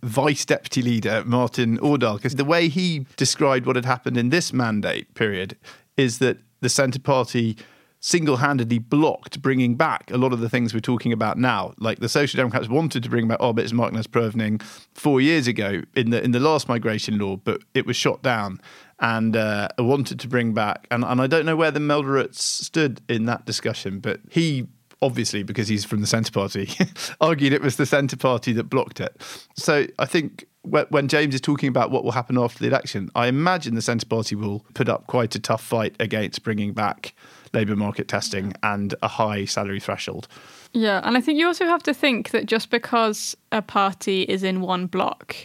[0.03, 4.53] vice deputy leader, Martin Ådahl, because the way he described what had happened in this
[4.53, 5.57] mandate period
[5.97, 7.57] is that the Centre Party
[8.01, 11.74] single-handedly blocked bringing back a lot of the things we're talking about now.
[11.78, 14.62] Like the Social Democrats wanted to bring back arbetsmarknadsprövning
[14.94, 18.61] four years ago in the in the last migration law, but it was shot down.
[19.01, 23.01] And uh, wanted to bring back, and, and I don't know where the Moderates stood
[23.09, 24.66] in that discussion, but he
[25.01, 26.68] obviously because he's from the Centre Party,
[27.20, 29.16] argued it was the Centre Party that blocked it.
[29.57, 33.28] So I think when James is talking about what will happen after the election, I
[33.28, 37.14] imagine the Centre Party will put up quite a tough fight against bringing back
[37.53, 40.28] labour market testing and a high salary threshold.
[40.72, 44.42] Yeah, and I think you also have to think that just because a party is
[44.42, 45.36] in one block,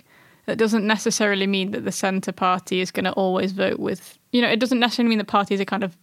[0.45, 4.41] that doesn't necessarily mean that the centre party is going to always vote with, you
[4.41, 5.97] know, it doesn't necessarily mean that parties are kind of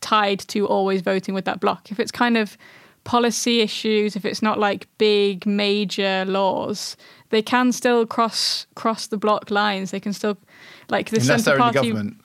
[0.00, 1.90] tied to always voting with that block.
[1.90, 2.56] If it's kind of
[3.04, 6.96] policy issues, if it's not like big major laws,
[7.30, 9.90] they can still cross cross the block lines.
[9.90, 10.38] They can still
[10.88, 12.16] like the unless centre party, in government.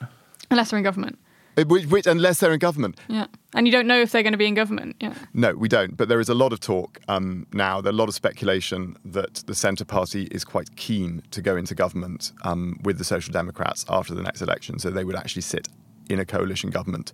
[0.50, 1.18] unless they're in government.
[1.58, 2.98] Uh, which, which, unless they're in government.
[3.08, 3.26] Yeah.
[3.54, 4.96] And you don't know if they're going to be in government.
[5.00, 5.14] Yeah.
[5.34, 5.96] No, we don't.
[5.96, 9.42] But there is a lot of talk um, now, there's a lot of speculation that
[9.46, 13.84] the Centre Party is quite keen to go into government um, with the Social Democrats
[13.88, 14.78] after the next election.
[14.78, 15.68] So they would actually sit
[16.08, 17.12] in a coalition government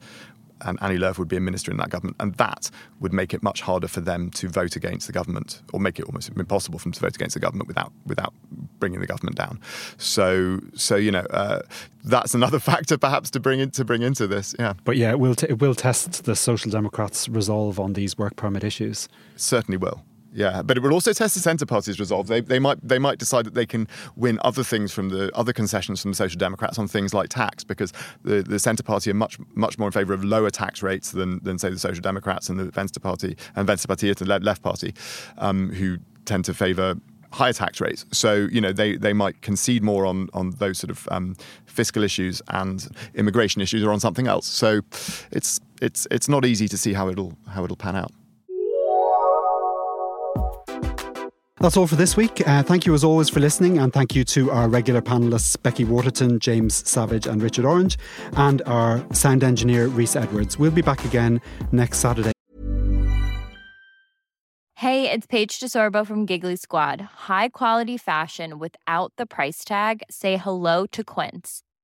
[0.62, 3.42] and Annie Lööf would be a minister in that government, and that would make it
[3.42, 6.84] much harder for them to vote against the government, or make it almost impossible for
[6.84, 8.32] them to vote against the government without without
[8.78, 9.60] bringing the government down.
[9.98, 11.62] So, so you know, uh,
[12.04, 14.54] that's another factor perhaps to bring in, to bring into this.
[14.58, 18.16] Yeah, but yeah, it will t- it will test the Social Democrats' resolve on these
[18.18, 19.08] work permit issues.
[19.36, 20.02] certainly will.
[20.36, 22.26] Yeah, but it will also test the centre party's resolve.
[22.26, 25.52] They, they might they might decide that they can win other things from the other
[25.52, 27.92] concessions from the Social Democrats on things like tax, because
[28.24, 31.38] the, the centre party are much much more in favour of lower tax rates than,
[31.44, 34.92] than say the Social Democrats and the Vänster party and Vänsterpartiet, the left party,
[35.38, 36.96] um, who tend to favour
[37.30, 38.04] higher tax rates.
[38.10, 42.02] So you know they, they might concede more on on those sort of um, fiscal
[42.02, 44.46] issues and immigration issues or on something else.
[44.46, 44.80] So
[45.30, 48.10] it's it's it's not easy to see how it'll how it'll pan out.
[51.64, 52.46] That's all for this week.
[52.46, 55.82] Uh, thank you as always for listening, and thank you to our regular panelists Becky
[55.82, 57.96] Waterton, James Savage, and Richard Orange,
[58.36, 60.58] and our sound engineer Reese Edwards.
[60.58, 61.40] We'll be back again
[61.72, 62.32] next Saturday.
[64.74, 67.00] Hey, it's Paige DeSorbo from Giggly Squad.
[67.00, 70.02] High quality fashion without the price tag.
[70.10, 71.62] Say hello to Quince.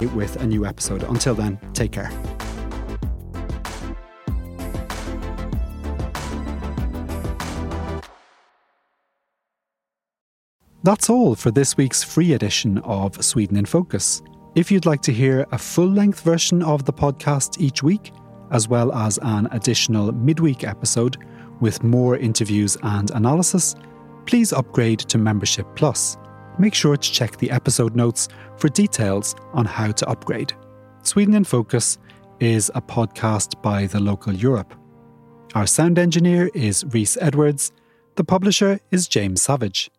[0.00, 1.04] With a new episode.
[1.04, 2.10] Until then, take care.
[10.82, 14.20] That's all for this week's free edition of Sweden in Focus.
[14.56, 18.12] If you'd like to hear a full length version of the podcast each week,
[18.50, 21.16] as well as an additional midweek episode
[21.60, 23.76] with more interviews and analysis,
[24.26, 26.18] please upgrade to Membership Plus.
[26.58, 30.52] Make sure to check the episode notes for details on how to upgrade.
[31.02, 31.98] Sweden in Focus
[32.40, 34.74] is a podcast by the local Europe.
[35.54, 37.72] Our sound engineer is Reese Edwards.
[38.16, 39.90] The publisher is James Savage.